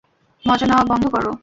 মজা 0.43 0.65
নেওয়া 0.67 0.83
বন্ধ 0.89 1.03
কর। 1.13 1.25